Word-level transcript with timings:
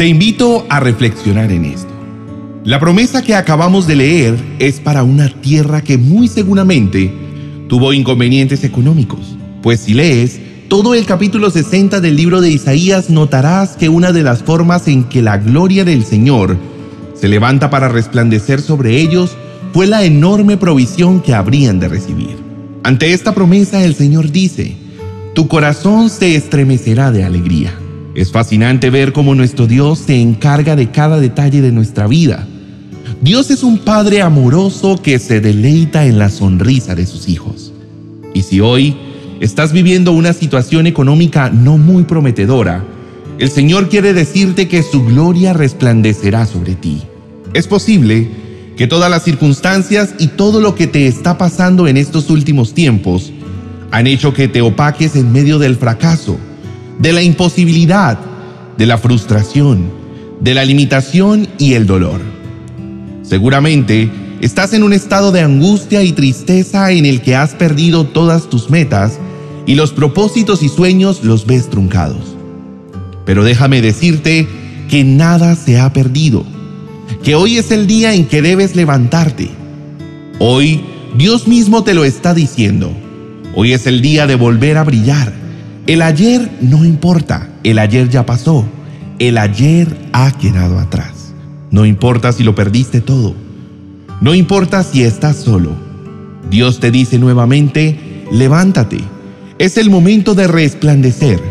Te 0.00 0.06
invito 0.06 0.64
a 0.70 0.80
reflexionar 0.80 1.52
en 1.52 1.66
esto. 1.66 1.90
La 2.64 2.80
promesa 2.80 3.20
que 3.20 3.34
acabamos 3.34 3.86
de 3.86 3.96
leer 3.96 4.34
es 4.58 4.80
para 4.80 5.02
una 5.02 5.28
tierra 5.28 5.82
que 5.82 5.98
muy 5.98 6.26
seguramente 6.26 7.12
tuvo 7.68 7.92
inconvenientes 7.92 8.64
económicos, 8.64 9.36
pues 9.62 9.80
si 9.80 9.92
lees 9.92 10.40
todo 10.68 10.94
el 10.94 11.04
capítulo 11.04 11.50
60 11.50 12.00
del 12.00 12.16
libro 12.16 12.40
de 12.40 12.48
Isaías 12.48 13.10
notarás 13.10 13.76
que 13.76 13.90
una 13.90 14.10
de 14.10 14.22
las 14.22 14.42
formas 14.42 14.88
en 14.88 15.04
que 15.04 15.20
la 15.20 15.36
gloria 15.36 15.84
del 15.84 16.02
Señor 16.02 16.56
se 17.12 17.28
levanta 17.28 17.68
para 17.68 17.90
resplandecer 17.90 18.62
sobre 18.62 19.02
ellos 19.02 19.36
fue 19.74 19.86
la 19.86 20.02
enorme 20.02 20.56
provisión 20.56 21.20
que 21.20 21.34
habrían 21.34 21.78
de 21.78 21.88
recibir. 21.88 22.38
Ante 22.84 23.12
esta 23.12 23.34
promesa 23.34 23.84
el 23.84 23.94
Señor 23.94 24.30
dice, 24.30 24.78
tu 25.34 25.46
corazón 25.46 26.08
se 26.08 26.36
estremecerá 26.36 27.12
de 27.12 27.22
alegría. 27.22 27.79
Es 28.14 28.32
fascinante 28.32 28.90
ver 28.90 29.12
cómo 29.12 29.36
nuestro 29.36 29.68
Dios 29.68 30.00
se 30.00 30.20
encarga 30.20 30.74
de 30.74 30.90
cada 30.90 31.20
detalle 31.20 31.60
de 31.60 31.70
nuestra 31.70 32.08
vida. 32.08 32.46
Dios 33.20 33.50
es 33.50 33.62
un 33.62 33.78
Padre 33.78 34.20
amoroso 34.20 35.00
que 35.00 35.18
se 35.20 35.40
deleita 35.40 36.06
en 36.06 36.18
la 36.18 36.28
sonrisa 36.28 36.96
de 36.96 37.06
sus 37.06 37.28
hijos. 37.28 37.72
Y 38.34 38.42
si 38.42 38.60
hoy 38.60 38.96
estás 39.40 39.72
viviendo 39.72 40.12
una 40.12 40.32
situación 40.32 40.88
económica 40.88 41.50
no 41.50 41.78
muy 41.78 42.02
prometedora, 42.02 42.84
el 43.38 43.48
Señor 43.48 43.88
quiere 43.88 44.12
decirte 44.12 44.66
que 44.66 44.82
su 44.82 45.04
gloria 45.04 45.52
resplandecerá 45.52 46.46
sobre 46.46 46.74
ti. 46.74 47.02
Es 47.54 47.68
posible 47.68 48.28
que 48.76 48.88
todas 48.88 49.10
las 49.10 49.22
circunstancias 49.22 50.14
y 50.18 50.28
todo 50.28 50.60
lo 50.60 50.74
que 50.74 50.88
te 50.88 51.06
está 51.06 51.38
pasando 51.38 51.86
en 51.86 51.96
estos 51.96 52.28
últimos 52.28 52.74
tiempos 52.74 53.32
han 53.92 54.08
hecho 54.08 54.34
que 54.34 54.48
te 54.48 54.62
opaques 54.62 55.14
en 55.14 55.32
medio 55.32 55.58
del 55.58 55.76
fracaso 55.76 56.38
de 57.00 57.14
la 57.14 57.22
imposibilidad, 57.22 58.18
de 58.76 58.86
la 58.86 58.98
frustración, 58.98 59.90
de 60.40 60.54
la 60.54 60.64
limitación 60.64 61.48
y 61.58 61.72
el 61.72 61.86
dolor. 61.86 62.20
Seguramente 63.22 64.10
estás 64.42 64.74
en 64.74 64.82
un 64.82 64.92
estado 64.92 65.32
de 65.32 65.40
angustia 65.40 66.02
y 66.02 66.12
tristeza 66.12 66.92
en 66.92 67.06
el 67.06 67.22
que 67.22 67.36
has 67.36 67.54
perdido 67.54 68.04
todas 68.04 68.50
tus 68.50 68.68
metas 68.68 69.18
y 69.66 69.76
los 69.76 69.92
propósitos 69.92 70.62
y 70.62 70.68
sueños 70.68 71.24
los 71.24 71.46
ves 71.46 71.70
truncados. 71.70 72.36
Pero 73.24 73.44
déjame 73.44 73.80
decirte 73.80 74.46
que 74.88 75.02
nada 75.02 75.56
se 75.56 75.80
ha 75.80 75.92
perdido, 75.94 76.44
que 77.22 77.34
hoy 77.34 77.56
es 77.56 77.70
el 77.70 77.86
día 77.86 78.12
en 78.14 78.26
que 78.26 78.42
debes 78.42 78.76
levantarte. 78.76 79.48
Hoy 80.38 80.82
Dios 81.16 81.48
mismo 81.48 81.82
te 81.82 81.94
lo 81.94 82.04
está 82.04 82.34
diciendo. 82.34 82.92
Hoy 83.54 83.72
es 83.72 83.86
el 83.86 84.02
día 84.02 84.26
de 84.26 84.34
volver 84.34 84.76
a 84.76 84.84
brillar 84.84 85.39
el 85.90 86.02
ayer 86.02 86.48
no 86.60 86.84
importa, 86.84 87.48
el 87.64 87.76
ayer 87.80 88.08
ya 88.08 88.24
pasó, 88.24 88.64
el 89.18 89.36
ayer 89.36 89.88
ha 90.12 90.30
quedado 90.30 90.78
atrás. 90.78 91.34
No 91.72 91.84
importa 91.84 92.30
si 92.30 92.44
lo 92.44 92.54
perdiste 92.54 93.00
todo, 93.00 93.34
no 94.20 94.36
importa 94.36 94.84
si 94.84 95.02
estás 95.02 95.38
solo. 95.38 95.72
Dios 96.48 96.78
te 96.78 96.92
dice 96.92 97.18
nuevamente, 97.18 98.24
levántate. 98.30 98.98
Es 99.58 99.78
el 99.78 99.90
momento 99.90 100.36
de 100.36 100.46
resplandecer, 100.46 101.42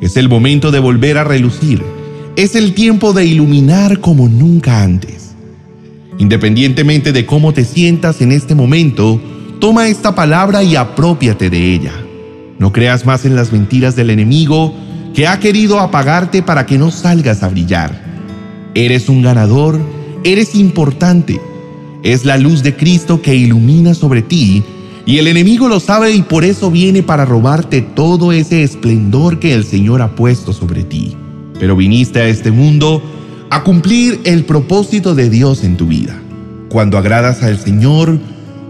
es 0.00 0.16
el 0.16 0.28
momento 0.28 0.70
de 0.70 0.78
volver 0.78 1.18
a 1.18 1.24
relucir, 1.24 1.82
es 2.36 2.54
el 2.54 2.74
tiempo 2.74 3.12
de 3.12 3.24
iluminar 3.24 3.98
como 3.98 4.28
nunca 4.28 4.84
antes. 4.84 5.34
Independientemente 6.16 7.10
de 7.10 7.26
cómo 7.26 7.52
te 7.52 7.64
sientas 7.64 8.20
en 8.20 8.30
este 8.30 8.54
momento, 8.54 9.20
toma 9.58 9.88
esta 9.88 10.14
palabra 10.14 10.62
y 10.62 10.76
apropiate 10.76 11.50
de 11.50 11.74
ella. 11.74 11.92
No 12.60 12.72
creas 12.72 13.06
más 13.06 13.24
en 13.24 13.34
las 13.34 13.52
mentiras 13.52 13.96
del 13.96 14.10
enemigo 14.10 14.74
que 15.14 15.26
ha 15.26 15.40
querido 15.40 15.80
apagarte 15.80 16.42
para 16.42 16.66
que 16.66 16.76
no 16.76 16.90
salgas 16.90 17.42
a 17.42 17.48
brillar. 17.48 17.98
Eres 18.74 19.08
un 19.08 19.22
ganador, 19.22 19.80
eres 20.24 20.54
importante. 20.54 21.40
Es 22.02 22.26
la 22.26 22.36
luz 22.36 22.62
de 22.62 22.76
Cristo 22.76 23.22
que 23.22 23.34
ilumina 23.34 23.94
sobre 23.94 24.20
ti 24.20 24.62
y 25.06 25.16
el 25.16 25.28
enemigo 25.28 25.68
lo 25.68 25.80
sabe 25.80 26.12
y 26.12 26.20
por 26.20 26.44
eso 26.44 26.70
viene 26.70 27.02
para 27.02 27.24
robarte 27.24 27.80
todo 27.80 28.30
ese 28.30 28.62
esplendor 28.62 29.38
que 29.38 29.54
el 29.54 29.64
Señor 29.64 30.02
ha 30.02 30.14
puesto 30.14 30.52
sobre 30.52 30.84
ti. 30.84 31.16
Pero 31.58 31.76
viniste 31.76 32.20
a 32.20 32.28
este 32.28 32.50
mundo 32.50 33.02
a 33.48 33.64
cumplir 33.64 34.20
el 34.24 34.44
propósito 34.44 35.14
de 35.14 35.30
Dios 35.30 35.64
en 35.64 35.78
tu 35.78 35.86
vida. 35.86 36.14
Cuando 36.68 36.98
agradas 36.98 37.42
al 37.42 37.58
Señor, 37.58 38.18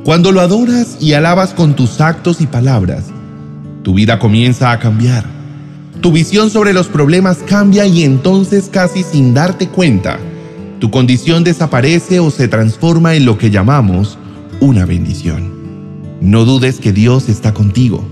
cuando 0.04 0.30
lo 0.30 0.40
adoras 0.40 0.96
y 1.00 1.14
alabas 1.14 1.54
con 1.54 1.74
tus 1.74 2.00
actos 2.00 2.40
y 2.40 2.46
palabras, 2.46 3.06
tu 3.82 3.94
vida 3.94 4.18
comienza 4.18 4.72
a 4.72 4.78
cambiar. 4.78 5.24
Tu 6.00 6.12
visión 6.12 6.50
sobre 6.50 6.72
los 6.72 6.88
problemas 6.88 7.38
cambia 7.46 7.86
y 7.86 8.04
entonces 8.04 8.68
casi 8.70 9.02
sin 9.02 9.34
darte 9.34 9.68
cuenta, 9.68 10.18
tu 10.78 10.90
condición 10.90 11.44
desaparece 11.44 12.20
o 12.20 12.30
se 12.30 12.48
transforma 12.48 13.14
en 13.14 13.26
lo 13.26 13.36
que 13.36 13.50
llamamos 13.50 14.18
una 14.60 14.86
bendición. 14.86 15.52
No 16.20 16.44
dudes 16.44 16.78
que 16.78 16.92
Dios 16.92 17.28
está 17.28 17.52
contigo. 17.52 18.04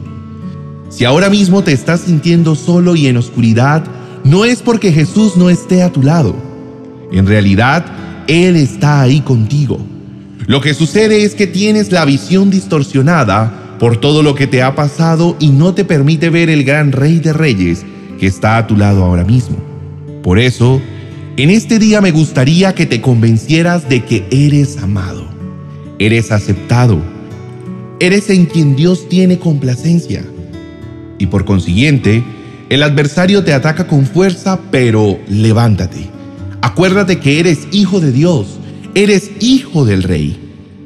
Si 0.90 1.04
ahora 1.04 1.28
mismo 1.30 1.62
te 1.62 1.72
estás 1.72 2.00
sintiendo 2.00 2.54
solo 2.54 2.96
y 2.96 3.06
en 3.06 3.18
oscuridad, 3.18 3.84
no 4.24 4.44
es 4.44 4.62
porque 4.62 4.92
Jesús 4.92 5.36
no 5.36 5.50
esté 5.50 5.82
a 5.82 5.92
tu 5.92 6.02
lado. 6.02 6.34
En 7.12 7.26
realidad, 7.26 7.84
Él 8.26 8.56
está 8.56 9.02
ahí 9.02 9.20
contigo. 9.20 9.78
Lo 10.46 10.60
que 10.60 10.72
sucede 10.72 11.24
es 11.24 11.34
que 11.34 11.46
tienes 11.46 11.92
la 11.92 12.04
visión 12.04 12.50
distorsionada 12.50 13.67
por 13.78 13.97
todo 13.99 14.22
lo 14.22 14.34
que 14.34 14.47
te 14.47 14.62
ha 14.62 14.75
pasado 14.75 15.37
y 15.39 15.50
no 15.50 15.75
te 15.75 15.84
permite 15.84 16.31
ver 16.31 16.50
el 16.50 16.65
gran 16.65 16.93
Rey 16.93 17.19
de 17.19 17.33
Reyes 17.33 17.84
que 18.19 18.27
está 18.27 18.56
a 18.56 18.66
tu 18.66 18.77
lado 18.77 19.05
ahora 19.05 19.25
mismo. 19.25 19.56
Por 20.22 20.39
eso, 20.39 20.81
en 21.37 21.50
este 21.50 21.78
día 21.78 22.00
me 22.00 22.11
gustaría 22.11 22.75
que 22.75 22.87
te 22.87 23.00
convencieras 23.00 23.89
de 23.89 24.05
que 24.05 24.27
eres 24.31 24.78
amado, 24.78 25.28
eres 25.99 26.33
aceptado, 26.33 27.00
eres 28.00 28.28
en 28.31 28.47
quien 28.47 28.75
Dios 28.75 29.09
tiene 29.09 29.39
complacencia. 29.39 30.25
Y 31.19 31.27
por 31.27 31.45
consiguiente, 31.45 32.25
el 32.69 32.83
adversario 32.83 33.45
te 33.45 33.55
ataca 33.55 33.87
con 33.87 34.05
fuerza, 34.05 34.59
pero 34.71 35.19
levántate. 35.28 36.10
Acuérdate 36.60 37.21
que 37.21 37.39
eres 37.41 37.69
hijo 37.71 38.00
de 38.00 38.10
Dios, 38.10 38.59
eres 38.95 39.31
hijo 39.41 39.84
del 39.84 40.03
Rey. 40.03 40.39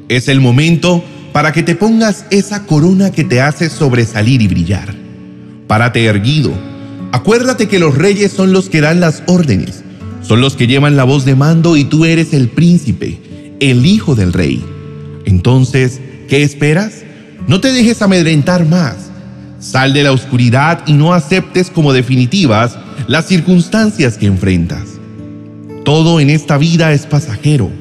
Es 0.07 0.27
el 0.27 0.39
momento 0.39 1.03
para 1.33 1.51
que 1.51 1.63
te 1.63 1.75
pongas 1.75 2.25
esa 2.29 2.65
corona 2.65 3.11
que 3.11 3.23
te 3.23 3.41
hace 3.41 3.69
sobresalir 3.69 4.41
y 4.41 4.47
brillar. 4.47 4.93
Párate 5.67 6.05
erguido. 6.05 6.53
Acuérdate 7.11 7.67
que 7.67 7.79
los 7.79 7.95
reyes 7.97 8.31
son 8.31 8.53
los 8.53 8.69
que 8.69 8.81
dan 8.81 8.99
las 8.99 9.23
órdenes, 9.25 9.83
son 10.21 10.41
los 10.41 10.55
que 10.55 10.67
llevan 10.67 10.95
la 10.95 11.03
voz 11.03 11.25
de 11.25 11.35
mando 11.35 11.75
y 11.75 11.83
tú 11.83 12.05
eres 12.05 12.33
el 12.33 12.49
príncipe, 12.49 13.19
el 13.59 13.85
hijo 13.85 14.15
del 14.15 14.31
rey. 14.31 14.63
Entonces, 15.25 15.99
¿qué 16.29 16.43
esperas? 16.43 17.03
No 17.47 17.59
te 17.59 17.71
dejes 17.71 18.01
amedrentar 18.01 18.67
más. 18.67 18.95
Sal 19.59 19.93
de 19.93 20.03
la 20.03 20.11
oscuridad 20.11 20.83
y 20.85 20.93
no 20.93 21.13
aceptes 21.13 21.69
como 21.69 21.93
definitivas 21.93 22.77
las 23.07 23.27
circunstancias 23.27 24.17
que 24.17 24.27
enfrentas. 24.27 24.83
Todo 25.83 26.19
en 26.19 26.29
esta 26.29 26.57
vida 26.57 26.93
es 26.93 27.05
pasajero. 27.05 27.71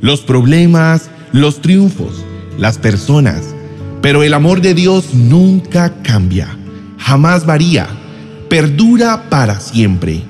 Los 0.00 0.20
problemas, 0.20 1.10
los 1.32 1.62
triunfos, 1.62 2.24
las 2.58 2.78
personas, 2.78 3.54
pero 4.00 4.22
el 4.22 4.34
amor 4.34 4.60
de 4.60 4.74
Dios 4.74 5.14
nunca 5.14 5.94
cambia, 6.02 6.56
jamás 6.98 7.46
varía, 7.46 7.86
perdura 8.48 9.28
para 9.30 9.60
siempre. 9.60 10.22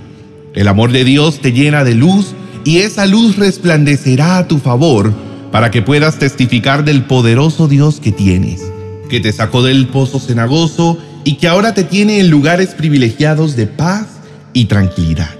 El 0.54 0.68
amor 0.68 0.92
de 0.92 1.04
Dios 1.04 1.40
te 1.40 1.52
llena 1.52 1.84
de 1.84 1.94
luz 1.94 2.34
y 2.64 2.78
esa 2.78 3.06
luz 3.06 3.36
resplandecerá 3.36 4.38
a 4.38 4.46
tu 4.46 4.58
favor 4.58 5.12
para 5.50 5.70
que 5.70 5.82
puedas 5.82 6.18
testificar 6.18 6.84
del 6.84 7.04
poderoso 7.04 7.68
Dios 7.68 8.00
que 8.00 8.12
tienes, 8.12 8.62
que 9.08 9.20
te 9.20 9.32
sacó 9.32 9.62
del 9.62 9.88
pozo 9.88 10.20
cenagoso 10.20 10.98
y 11.24 11.36
que 11.36 11.48
ahora 11.48 11.74
te 11.74 11.84
tiene 11.84 12.20
en 12.20 12.30
lugares 12.30 12.70
privilegiados 12.74 13.56
de 13.56 13.66
paz 13.66 14.06
y 14.52 14.66
tranquilidad. 14.66 15.30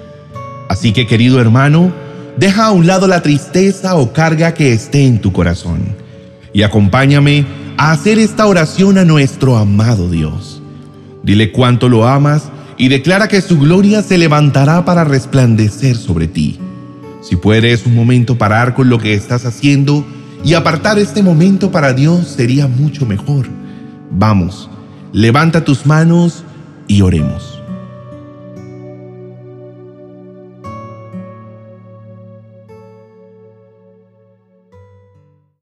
Así 0.69 0.93
que 0.93 1.07
querido 1.07 1.41
hermano, 1.41 1.93
deja 2.39 2.67
a 2.67 2.73
un 2.73 2.87
lado 2.87 3.07
la 3.07 3.23
tristeza 3.23 3.97
o 3.97 4.13
carga 4.13 4.55
que 4.55 4.73
esté 4.73 5.07
en 5.07 5.21
tu 5.21 5.33
corazón 5.33 6.02
y 6.53 6.63
acompáñame 6.63 7.47
a 7.77 7.93
hacer 7.93 8.19
esta 8.19 8.47
oración 8.47 8.99
a 8.99 9.05
nuestro 9.05 9.57
amado 9.57 10.09
Dios. 10.09 10.63
Dile 11.23 11.53
cuánto 11.53 11.89
lo 11.89 12.07
amas 12.07 12.51
y 12.77 12.89
declara 12.89 13.29
que 13.29 13.41
su 13.41 13.59
gloria 13.59 14.03
se 14.03 14.19
levantará 14.19 14.85
para 14.85 15.05
resplandecer 15.05 15.97
sobre 15.97 16.27
ti. 16.27 16.59
Si 17.23 17.37
puedes 17.37 17.87
un 17.87 17.95
momento 17.95 18.37
parar 18.37 18.75
con 18.75 18.89
lo 18.89 18.99
que 18.99 19.15
estás 19.15 19.47
haciendo 19.47 20.05
y 20.45 20.55
apartar 20.55 20.99
este 20.99 21.23
momento 21.23 21.71
para 21.71 21.93
Dios 21.93 22.27
sería 22.27 22.67
mucho 22.67 23.07
mejor. 23.07 23.47
Vamos, 24.11 24.69
levanta 25.13 25.65
tus 25.65 25.87
manos 25.87 26.45
y 26.89 27.03
oremos. 27.03 27.62